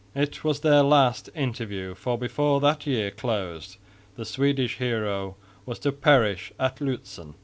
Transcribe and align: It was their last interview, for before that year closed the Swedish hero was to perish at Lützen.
It 0.15 0.43
was 0.43 0.61
their 0.61 0.81
last 0.81 1.29
interview, 1.35 1.93
for 1.93 2.17
before 2.17 2.59
that 2.61 2.87
year 2.87 3.11
closed 3.11 3.77
the 4.15 4.25
Swedish 4.25 4.77
hero 4.77 5.35
was 5.67 5.77
to 5.77 5.91
perish 5.91 6.51
at 6.59 6.77
Lützen. 6.77 7.35